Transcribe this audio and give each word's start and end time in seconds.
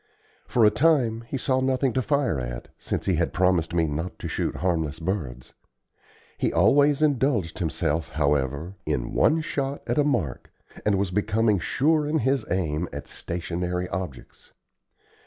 For 0.47 0.65
a 0.65 0.71
time 0.71 1.21
he 1.27 1.37
saw 1.37 1.59
nothing 1.61 1.93
to 1.93 2.01
fire 2.01 2.39
at, 2.39 2.69
since 2.79 3.05
he 3.05 3.17
had 3.17 3.33
promised 3.33 3.71
me 3.71 3.85
not 3.87 4.17
to 4.17 4.27
shoot 4.27 4.55
harmless 4.55 4.97
birds. 4.99 5.53
He 6.39 6.51
always 6.51 7.03
indulged 7.03 7.59
himself, 7.59 8.09
however, 8.13 8.73
in 8.87 9.13
one 9.13 9.41
shot 9.41 9.83
at 9.85 9.99
a 9.99 10.03
mark, 10.03 10.51
and 10.87 10.97
was 10.97 11.11
becoming 11.11 11.59
sure 11.59 12.07
in 12.07 12.17
his 12.17 12.43
aim 12.49 12.89
at 12.91 13.07
stationary 13.07 13.87
objects. 13.89 14.53